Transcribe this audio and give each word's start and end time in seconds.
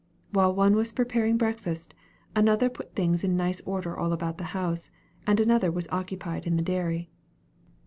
While 0.33 0.55
one 0.55 0.75
was 0.75 0.91
preparing 0.91 1.37
breakfast, 1.37 1.93
another 2.35 2.69
put 2.69 2.95
things 2.95 3.23
in 3.23 3.37
nice 3.37 3.61
order 3.67 3.95
all 3.95 4.13
about 4.13 4.39
the 4.39 4.45
house, 4.57 4.89
and 5.27 5.39
another 5.39 5.71
was 5.71 5.87
occupied 5.91 6.47
in 6.47 6.57
the 6.57 6.63
dairy. 6.63 7.11